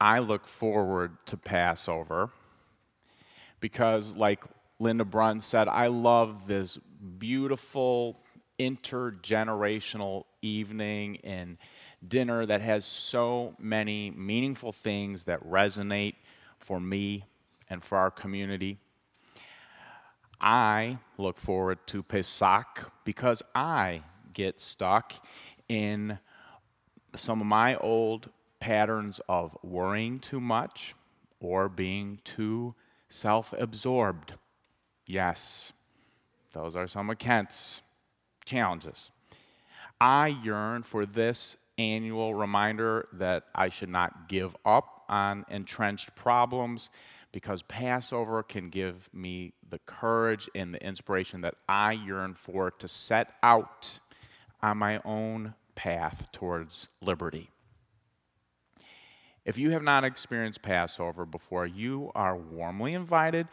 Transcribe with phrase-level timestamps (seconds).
[0.00, 2.30] I look forward to Passover
[3.60, 4.44] because, like
[4.78, 6.78] Linda Brunn said, I love this
[7.18, 8.20] beautiful
[8.58, 11.58] intergenerational evening and
[12.06, 16.14] dinner that has so many meaningful things that resonate
[16.58, 17.24] for me
[17.68, 18.78] and for our community.
[20.40, 24.02] I look forward to Pesach because I
[24.32, 25.12] get stuck
[25.68, 26.18] in
[27.16, 28.30] some of my old
[28.60, 30.94] patterns of worrying too much
[31.40, 32.74] or being too
[33.08, 34.34] self absorbed.
[35.06, 35.72] Yes,
[36.52, 37.82] those are some of Kent's
[38.44, 39.10] challenges.
[40.00, 46.90] I yearn for this annual reminder that I should not give up on entrenched problems
[47.32, 52.88] because Passover can give me the courage and the inspiration that I yearn for to
[52.88, 54.00] set out
[54.62, 57.50] on my own path towards liberty.
[59.48, 63.48] If you have not experienced Passover before, you are warmly invited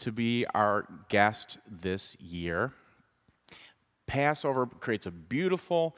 [0.00, 2.72] to be our guest this year.
[4.08, 5.94] Passover creates a beautiful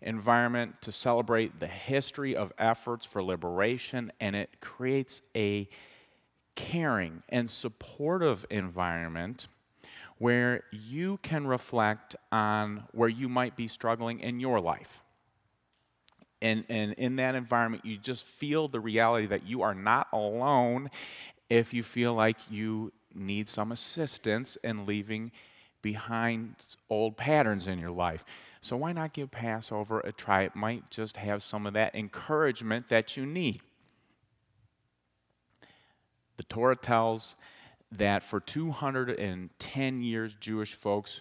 [0.00, 5.68] environment to celebrate the history of efforts for liberation, and it creates a
[6.54, 9.48] caring and supportive environment
[10.18, 15.02] where you can reflect on where you might be struggling in your life
[16.42, 20.90] and, and in that environment, you just feel the reality that you are not alone
[21.48, 25.30] if you feel like you need some assistance in leaving
[25.82, 26.56] behind
[26.90, 28.24] old patterns in your life.
[28.60, 30.42] So, why not give Passover a try?
[30.42, 33.60] It might just have some of that encouragement that you need.
[36.36, 37.36] The Torah tells
[37.90, 41.20] that for 210 years, Jewish folks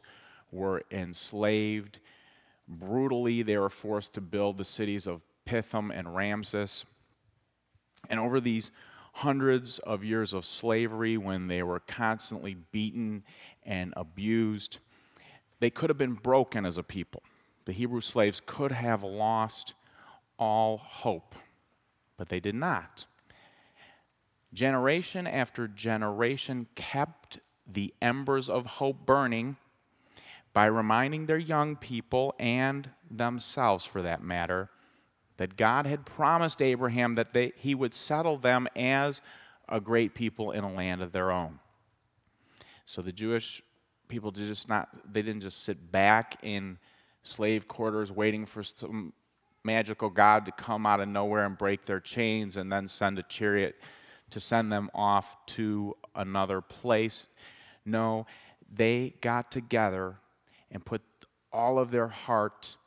[0.52, 2.00] were enslaved
[2.72, 6.86] Brutally, they were forced to build the cities of Pithom and Ramses.
[8.10, 8.72] And over these
[9.16, 13.24] hundreds of years of slavery, when they were constantly beaten
[13.64, 14.78] and abused,
[15.60, 17.22] they could have been broken as a people.
[17.66, 19.74] The Hebrew slaves could have lost
[20.40, 21.36] all hope,
[22.18, 23.06] but they did not.
[24.54, 29.58] Generation after generation kept the embers of hope burning
[30.54, 34.70] by reminding their young people and themselves, for that matter,
[35.38, 39.22] that God had promised Abraham that they, he would settle them as
[39.70, 41.60] a great people in a land of their own.
[42.86, 43.62] So the Jewish
[44.08, 46.78] people did just not they didn't just sit back in
[47.24, 49.14] slave quarters waiting for some
[49.64, 53.24] magical God to come out of nowhere and break their chains and then send a
[53.24, 53.76] chariot
[54.32, 57.28] to send them off to another place.
[57.86, 58.26] No,
[58.70, 60.18] they got together
[60.72, 61.02] and put
[61.52, 62.78] all of their heart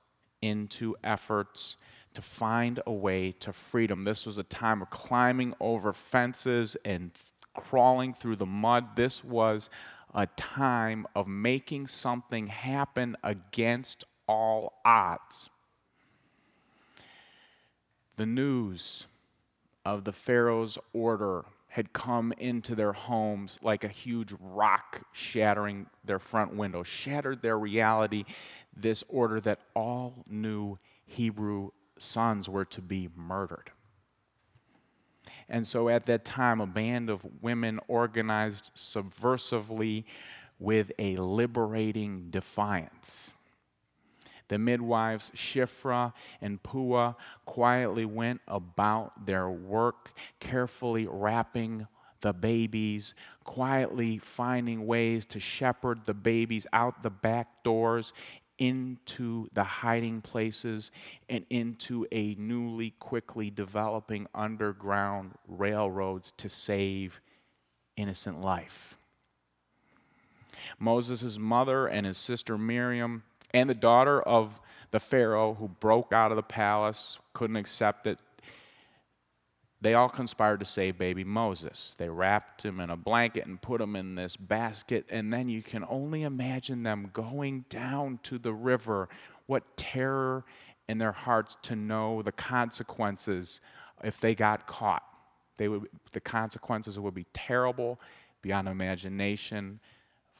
[0.41, 1.77] into efforts
[2.15, 4.05] to find a way to freedom.
[4.05, 7.11] This was a time of climbing over fences and
[7.55, 8.97] crawling through the mud.
[8.97, 9.69] This was
[10.15, 15.51] a time of making something happen against all odds.
[18.17, 19.07] The news
[19.85, 26.21] of the Pharaoh's order had come into their homes like a huge rock shattering their
[26.21, 28.23] front window, shattered their reality,
[28.77, 33.73] this order that all new Hebrew sons were to be murdered.
[35.49, 40.05] And so at that time, a band of women organized subversively
[40.61, 43.33] with a liberating defiance.
[44.49, 51.87] The midwives Shifra and Pua quietly went about their work, carefully wrapping
[52.21, 58.13] the babies, quietly finding ways to shepherd the babies out the back doors
[58.59, 60.91] into the hiding places
[61.29, 67.21] and into a newly quickly developing underground railroads to save
[67.97, 68.97] innocent life.
[70.79, 74.61] Moses' mother and his sister Miriam and the daughter of
[74.91, 78.19] the Pharaoh who broke out of the palace, couldn't accept it.
[79.81, 81.95] They all conspired to save baby Moses.
[81.99, 85.63] They wrapped him in a blanket and put him in this basket, and then you
[85.63, 89.09] can only imagine them going down to the river.
[89.47, 90.45] What terror
[90.89, 93.61] in their hearts to know the consequences
[94.03, 95.03] if they got caught.
[95.57, 98.01] They would, the consequences would be terrible
[98.43, 99.81] beyond imagination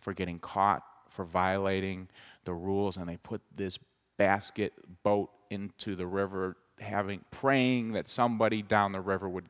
[0.01, 2.09] for getting caught, for violating
[2.45, 3.79] the rules and they put this
[4.17, 9.49] basket boat into the river having praying that somebody down the river would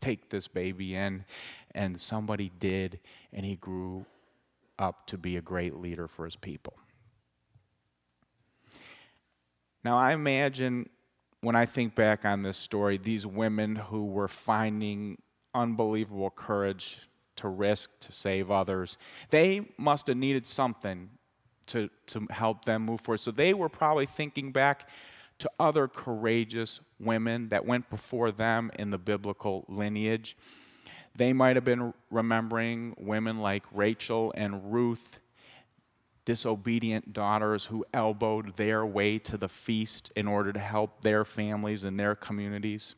[0.00, 1.24] take this baby in.
[1.74, 3.00] And somebody did
[3.32, 4.06] and he grew
[4.78, 6.74] up to be a great leader for his people.
[9.84, 10.88] Now i imagine
[11.40, 15.18] when I think back on this story, these women who were finding
[15.52, 17.00] unbelievable courage
[17.36, 18.96] to risk to save others,
[19.28, 21.10] they must have needed something
[21.68, 23.20] to, to help them move forward.
[23.20, 24.88] So they were probably thinking back
[25.38, 30.36] to other courageous women that went before them in the biblical lineage.
[31.16, 35.20] They might have been remembering women like Rachel and Ruth
[36.24, 41.84] disobedient daughters who elbowed their way to the feast in order to help their families
[41.84, 42.94] and their communities.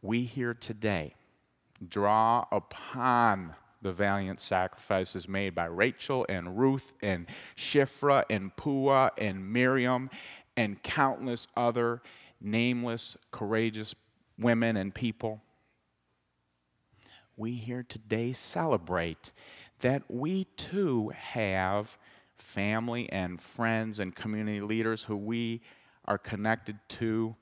[0.00, 1.14] We here today
[1.86, 7.26] draw upon the valiant sacrifices made by Rachel and Ruth and
[7.56, 10.08] Shiphrah and Puah and Miriam
[10.56, 12.02] and countless other
[12.40, 13.94] nameless, courageous
[14.38, 15.42] women and people.
[17.36, 19.32] We here today celebrate
[19.80, 21.96] that we too have
[22.36, 25.60] family and friends and community leaders who we
[26.04, 27.34] are connected to,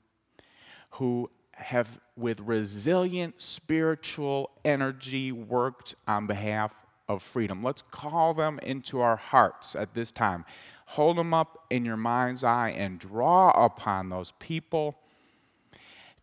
[0.92, 6.74] who have, with resilient spiritual energy, worked on behalf
[7.08, 7.62] of freedom.
[7.62, 10.44] Let's call them into our hearts at this time.
[10.86, 14.98] Hold them up in your mind's eye and draw upon those people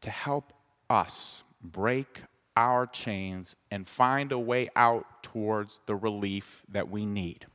[0.01, 0.53] to help
[0.89, 2.21] us break
[2.55, 7.45] our chains and find a way out towards the relief that we need.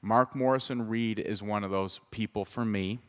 [0.00, 3.00] Mark Morrison Reed is one of those people for me,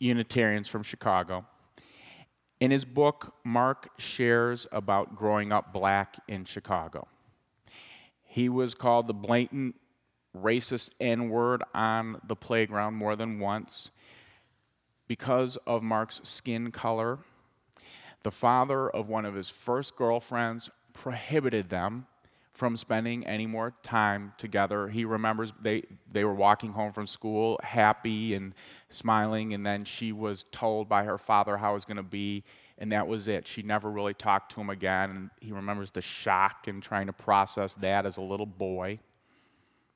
[0.00, 1.46] Unitarians from Chicago.
[2.58, 7.06] In his book, Mark shares about growing up black in Chicago.
[8.22, 9.76] He was called the blatant
[10.36, 13.90] racist N word on the playground more than once
[15.06, 17.20] because of Mark's skin color
[18.22, 22.06] the father of one of his first girlfriends prohibited them
[22.60, 24.86] from spending any more time together.
[24.86, 28.54] He remembers they, they were walking home from school happy and
[28.90, 32.44] smiling, and then she was told by her father how it was going to be,
[32.76, 33.48] and that was it.
[33.48, 35.10] She never really talked to him again.
[35.10, 38.98] And he remembers the shock and trying to process that as a little boy,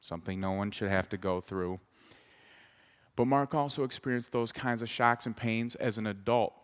[0.01, 1.81] something no one should have to go through.
[3.15, 6.55] But Mark also experienced those kinds of shocks and pains as an adult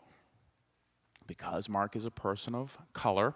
[1.27, 3.35] because Mark is a person of color,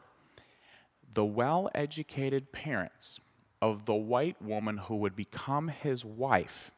[1.15, 3.21] the well educated parents
[3.63, 6.71] of the white woman who would become his wife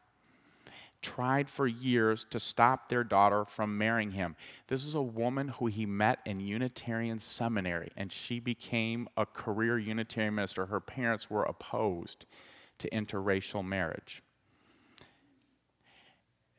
[1.01, 4.35] tried for years to stop their daughter from marrying him.
[4.67, 9.77] This is a woman who he met in Unitarian seminary, and she became a career
[9.77, 10.65] Unitarian minister.
[10.65, 12.25] Her parents were opposed
[12.79, 14.23] to interracial marriage.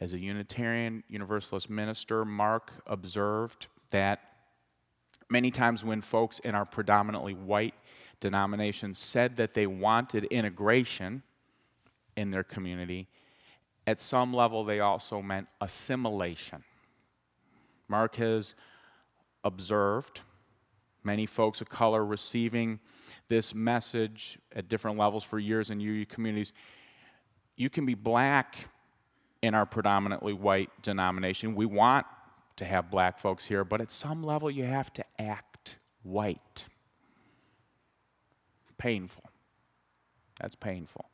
[0.00, 4.20] As a Unitarian Universalist minister, Mark observed that
[5.30, 7.74] Many times, when folks in our predominantly white
[8.20, 11.22] denominations said that they wanted integration
[12.16, 13.08] in their community,
[13.86, 16.64] at some level they also meant assimilation.
[17.88, 18.54] Mark has
[19.44, 20.20] observed
[21.04, 22.80] many folks of color receiving
[23.28, 26.52] this message at different levels for years in UU communities.
[27.56, 28.56] You can be black
[29.42, 31.54] in our predominantly white denomination.
[31.54, 32.06] We want
[32.58, 36.66] to have black folks here, but at some level you have to act white.
[38.76, 39.24] Painful.
[40.40, 41.06] That's painful.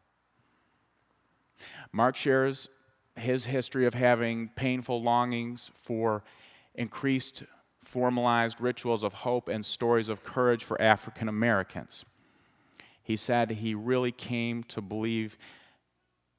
[1.92, 2.68] Mark shares
[3.16, 6.24] his history of having painful longings for
[6.74, 7.44] increased
[7.80, 12.04] formalized rituals of hope and stories of courage for African Americans.
[13.02, 15.36] He said he really came to believe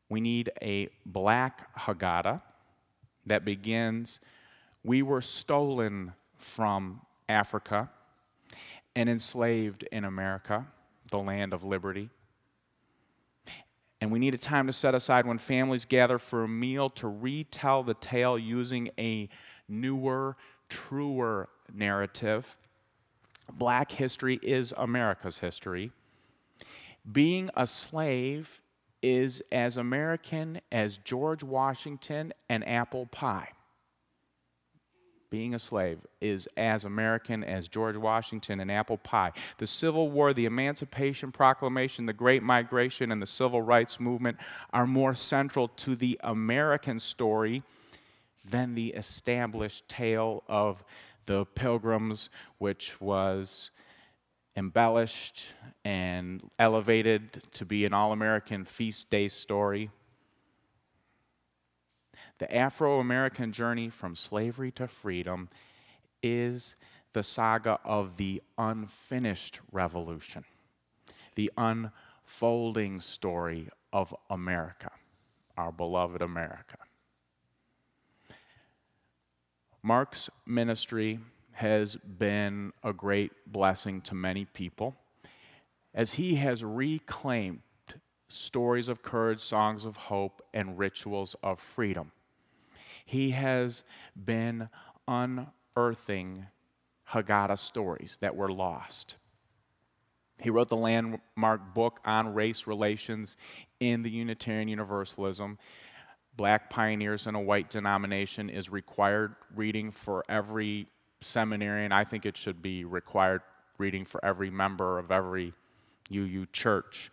[0.09, 2.41] we need a black Haggadah
[3.25, 4.19] that begins
[4.85, 7.89] we were stolen from Africa
[8.95, 10.67] and enslaved in America,
[11.09, 12.09] the land of liberty.
[13.99, 17.07] And we need a time to set aside when families gather for a meal to
[17.07, 19.27] retell the tale using a
[19.67, 20.37] newer,
[20.69, 22.55] truer narrative.
[23.51, 25.91] Black history is America's history.
[27.11, 28.61] Being a slave
[29.01, 33.49] is as American as George Washington and apple pie
[35.29, 39.31] being a slave is as American as George Washington and apple pie.
[39.57, 44.37] The Civil War, the Emancipation Proclamation, the Great Migration, and the Civil Rights Movement
[44.71, 47.63] are more central to the American story
[48.43, 50.83] than the established tale of
[51.25, 53.71] the Pilgrims, which was
[54.55, 55.47] embellished
[55.83, 59.89] and elevated to be an all American feast day story.
[62.37, 65.49] The Afro American journey from slavery to freedom
[66.21, 66.75] is
[67.13, 70.43] the saga of the unfinished revolution,
[71.35, 74.91] the unfolding story of America.
[75.57, 76.77] our beloved America.
[79.81, 81.19] Mark's ministry
[81.53, 84.95] has been a great blessing to many people
[85.93, 87.61] as he has reclaimed
[88.27, 92.11] stories of courage, songs of hope, and rituals of freedom.
[93.05, 93.83] He has
[94.15, 94.69] been
[95.07, 96.47] unearthing
[97.11, 99.17] Haggadah stories that were lost.
[100.41, 103.37] He wrote the landmark book on race relations
[103.79, 105.57] in the Unitarian Universalism.
[106.35, 110.87] Black Pioneers in a White Denomination is required reading for every
[111.21, 111.91] seminarian.
[111.91, 113.41] I think it should be required
[113.77, 115.53] reading for every member of every
[116.11, 117.11] UU church.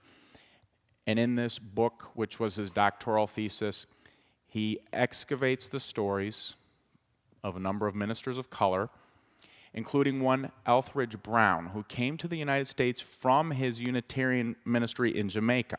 [1.06, 3.86] And in this book, which was his doctoral thesis,
[4.52, 6.56] he excavates the stories
[7.42, 8.90] of a number of ministers of color,
[9.72, 15.30] including one Ethelred Brown, who came to the United States from his Unitarian ministry in
[15.30, 15.78] Jamaica.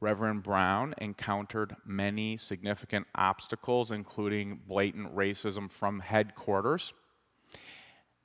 [0.00, 6.92] Reverend Brown encountered many significant obstacles, including blatant racism from headquarters.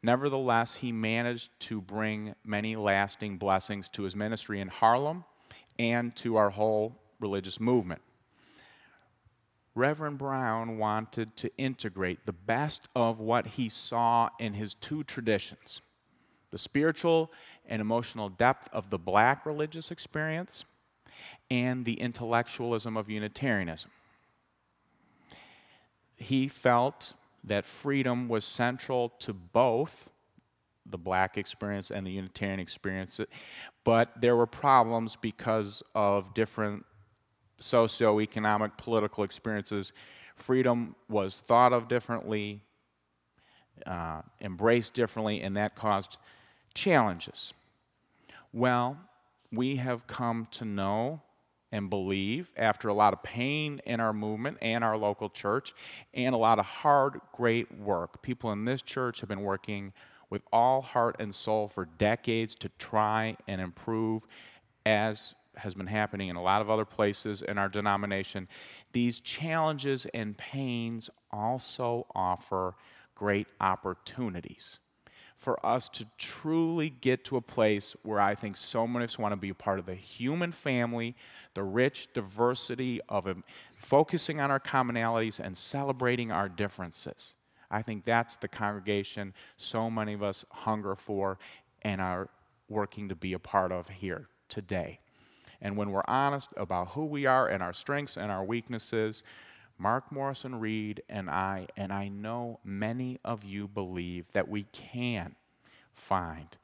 [0.01, 5.25] Nevertheless, he managed to bring many lasting blessings to his ministry in Harlem
[5.77, 8.01] and to our whole religious movement.
[9.75, 15.82] Reverend Brown wanted to integrate the best of what he saw in his two traditions
[16.51, 17.29] the spiritual
[17.65, 20.63] and emotional depth of the black religious experience
[21.51, 23.91] and the intellectualism of Unitarianism.
[26.15, 27.13] He felt
[27.44, 30.12] that freedom was central to both
[30.86, 33.20] the black experience and the Unitarian experience,
[33.84, 36.86] but there were problems because of different
[37.60, 39.94] socioeconomic, political experiences.
[40.36, 42.62] Freedom was thought of differently,
[43.86, 46.18] uh, embraced differently, and that caused
[46.74, 47.54] challenges.
[48.52, 48.98] Well,
[49.52, 51.22] we have come to know
[51.72, 55.74] and believe after a lot of pain in our movement and our local church
[56.14, 58.22] and a lot of hard, great work.
[58.22, 59.92] People in this church have been working
[60.30, 64.24] with all heart and soul for decades to try and improve,
[64.86, 68.48] as has been happening in a lot of other places in our denomination.
[68.94, 72.76] These challenges and pains also offer
[73.16, 74.80] great opportunities
[75.38, 79.20] for us to truly get to a place where I think so many of us
[79.20, 81.16] want to be a part of the human family,
[81.54, 83.38] the rich diversity of it,
[83.78, 87.36] focusing on our commonalities and celebrating our differences.
[87.70, 91.38] I think that's the congregation so many of us hunger for
[91.82, 92.30] and are
[92.70, 95.00] working to be a part of here today.
[95.62, 99.24] And when we're honest about who we are and our strengths and our weaknesses,
[99.78, 105.36] Mark Morrison Reed and I, and I know many of you believe that we can
[105.94, 106.58] find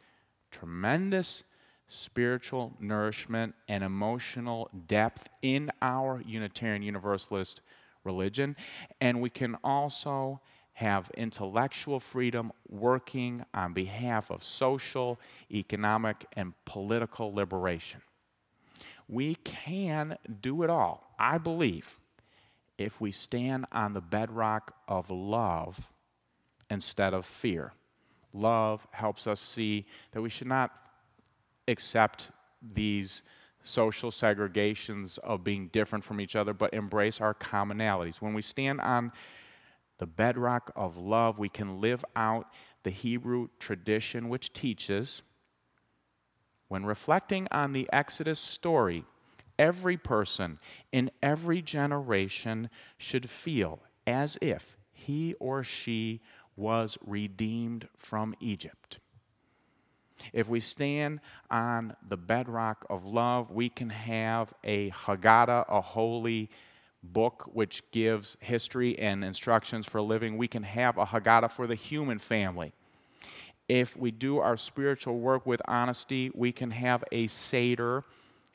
[0.49, 1.43] tremendous
[1.87, 7.61] spiritual nourishment and emotional depth in our Unitarian Universalist
[8.03, 8.55] religion.
[9.01, 10.39] And we can also
[10.73, 15.19] have intellectual freedom working on behalf of social,
[15.51, 18.01] economic, and political liberation.
[19.11, 21.99] We can do it all, I believe,
[22.77, 25.91] if we stand on the bedrock of love
[26.69, 27.73] instead of fear.
[28.31, 30.71] Love helps us see that we should not
[31.67, 33.21] accept these
[33.63, 38.21] social segregations of being different from each other, but embrace our commonalities.
[38.21, 39.11] When we stand on
[39.97, 42.47] the bedrock of love, we can live out
[42.83, 45.21] the Hebrew tradition which teaches
[46.71, 49.03] when reflecting on the Exodus story,
[49.59, 50.57] every person
[50.93, 56.21] in every generation should feel as if he or she
[56.55, 58.99] was redeemed from Egypt.
[60.31, 66.49] If we stand on the bedrock of love, we can have a Haggadah, a holy
[67.03, 70.37] book which gives history and instructions for living.
[70.37, 72.71] We can have a Haggadah for the human family.
[73.71, 78.03] If we do our spiritual work with honesty, we can have a Seder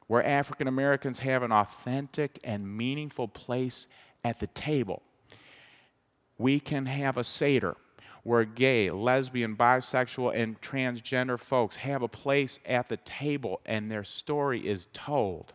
[0.09, 3.87] where African Americans have an authentic and meaningful place
[4.23, 5.01] at the table.
[6.37, 7.79] We can have a Seder
[8.25, 14.05] where gay, lesbian, bisexual, and transgender folks have a place at the table and their
[14.05, 15.55] story is told.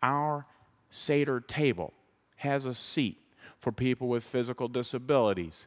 [0.00, 0.46] Our
[0.90, 1.92] Seder table
[2.36, 3.18] has a seat
[3.58, 5.66] for people with physical disabilities,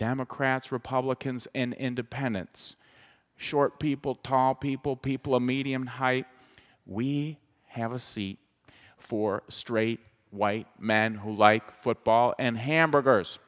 [0.00, 2.74] Democrats, Republicans, and independents,
[3.36, 6.24] short people, tall people, people of medium height.
[6.86, 8.38] We have a seat
[8.96, 13.38] for straight white men who like football and hamburgers.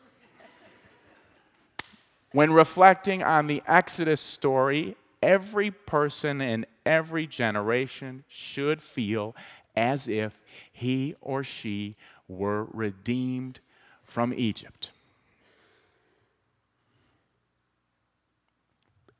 [2.32, 9.34] When reflecting on the Exodus story, every person in every generation should feel
[9.74, 10.38] as if
[10.70, 11.96] he or she
[12.28, 13.60] were redeemed
[14.02, 14.90] from Egypt.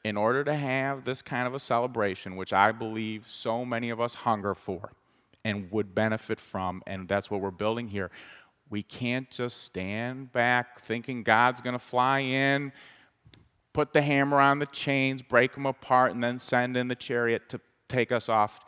[0.04, 4.00] In order to have this kind of a celebration, which I believe so many of
[4.00, 4.92] us hunger for
[5.44, 8.11] and would benefit from, and that's what we're building here,
[8.68, 12.73] we can't just stand back thinking God's going to fly in,
[13.73, 17.49] put the hammer on the chains, break them apart, and then send in the chariot
[17.50, 18.61] to take us off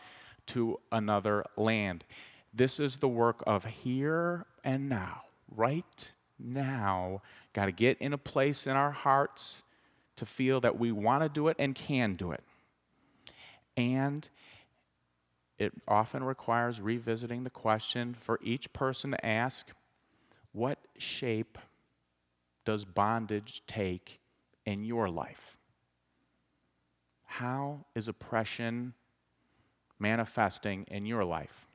[0.49, 2.05] to another land.
[2.53, 7.23] This is the work of here and now, right now.
[7.53, 9.64] Got to get in a place in our hearts
[10.17, 12.43] to feel that we want to do it and can do it.
[13.77, 14.29] And
[15.59, 19.69] it often requires revisiting the question for each person to ask
[20.53, 21.59] what shape
[22.65, 24.21] does bondage take
[24.65, 25.57] in your life?
[27.25, 28.95] How is oppression
[29.99, 31.67] manifesting in your life?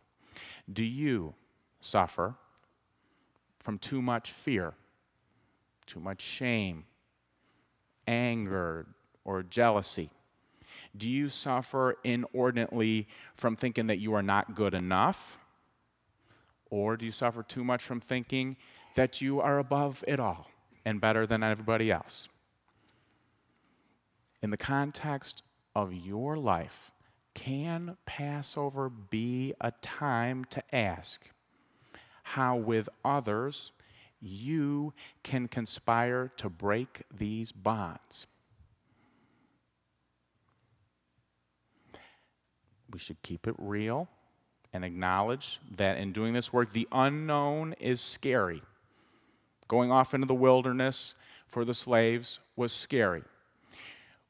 [0.71, 1.35] Do you
[1.81, 2.35] suffer
[3.59, 4.73] from too much fear,
[5.85, 6.85] too much shame,
[8.09, 8.87] anger,
[9.23, 10.09] or jealousy?
[10.97, 15.37] Do you suffer inordinately from thinking that you are not good enough?
[16.69, 18.57] Or do you suffer too much from thinking
[18.95, 20.47] that you are above it all
[20.83, 22.27] and better than everybody else?
[24.41, 25.43] in the context
[25.75, 26.91] of your life,
[27.33, 31.29] can Passover be a time to ask
[32.23, 33.71] how, with others,
[34.21, 38.27] you can conspire to break these bonds?
[42.91, 44.07] We should keep it real
[44.73, 48.61] and acknowledge that in doing this work, the unknown is scary.
[49.67, 51.15] Going off into the wilderness
[51.47, 53.23] for the slaves was scary.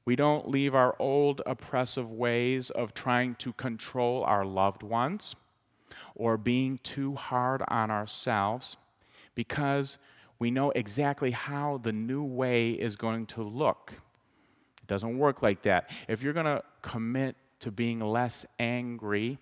[0.06, 5.36] We don't leave our old oppressive ways of trying to control our loved ones
[6.16, 8.78] or being too hard on ourselves
[9.40, 9.98] because
[10.38, 13.94] we know exactly how the new way is going to look.
[14.82, 15.90] It doesn't work like that.
[16.10, 19.38] If you're going to commit to being less angry,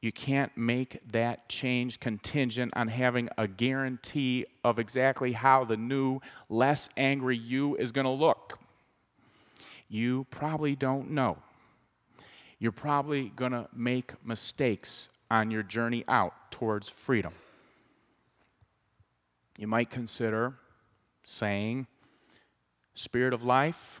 [0.00, 6.20] you can't make that change contingent on having a guarantee of exactly how the new,
[6.48, 8.58] less angry you is going to look
[9.88, 11.38] you probably don't know.
[12.58, 17.32] You're probably going to make mistakes on your journey out towards freedom.
[19.58, 20.54] You might consider
[21.24, 21.86] saying,
[22.94, 24.00] Spirit of life,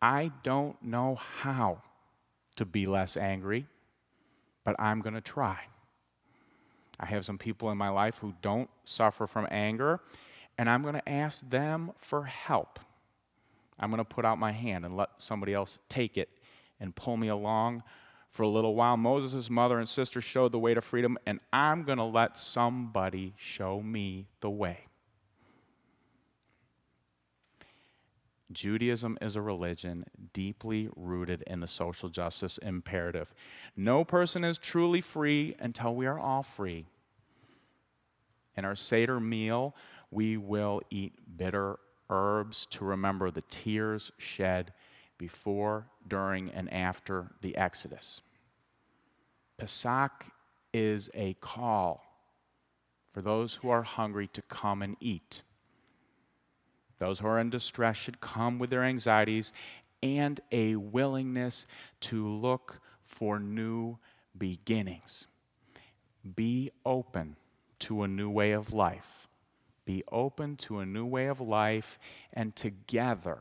[0.00, 1.82] I don't know how
[2.56, 3.66] to be less angry,
[4.64, 5.58] but I'm going to try.
[7.00, 10.00] I have some people in my life who don't suffer from anger,
[10.56, 12.80] and I'm going to ask them for help.
[13.78, 16.28] I'm going to put out my hand and let somebody else take it
[16.80, 17.82] and pull me along
[18.30, 18.96] for a little while.
[18.96, 23.34] Moses' mother and sister showed the way to freedom, and I'm going to let somebody
[23.36, 24.86] show me the way.
[28.50, 33.34] Judaism is a religion deeply rooted in the social justice imperative.
[33.76, 36.86] No person is truly free until we are all free.
[38.56, 39.74] In our Seder meal,
[40.10, 44.72] we will eat bitter herbs to remember the tears shed
[45.18, 48.22] before, during, and after the Exodus.
[49.56, 50.26] Pesach
[50.72, 52.04] is a call
[53.12, 55.42] for those who are hungry to come and eat.
[56.98, 59.52] Those who are in distress should come with their anxieties
[60.02, 61.66] and a willingness
[62.00, 63.98] to look for new
[64.36, 65.26] beginnings.
[66.36, 67.36] Be open
[67.80, 69.28] to a new way of life
[69.88, 71.98] be open to a new way of life,
[72.34, 73.38] and together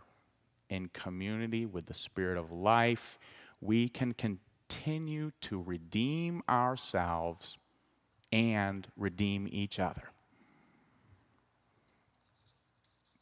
[0.70, 3.20] in community with the Spirit of life,
[3.62, 7.58] we can continue to redeem ourselves
[8.32, 10.10] and redeem each other.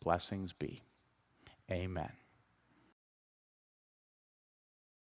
[0.03, 0.81] Blessings be.
[1.71, 2.11] Amen.